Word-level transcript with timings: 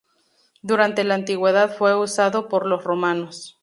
Durante 0.63 1.03
la 1.03 1.13
antigüedad 1.13 1.75
fue 1.77 1.95
usado 1.95 2.49
por 2.49 2.65
los 2.65 2.83
romanos. 2.83 3.59